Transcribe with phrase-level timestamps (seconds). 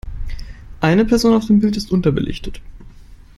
[0.79, 2.59] Eine Person auf dem Bild ist unterbelichtet.